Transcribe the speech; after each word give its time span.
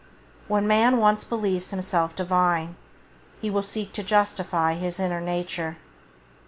When 0.47 0.67
man 0.67 0.97
once 0.97 1.23
believes 1.23 1.69
himself 1.69 2.15
Divine, 2.15 2.75
he 3.39 3.51
will 3.51 3.61
seek 3.61 3.93
to 3.93 4.01
justify 4.03 4.73
his 4.73 4.99
inner 4.99 5.21
nature. 5.21 5.77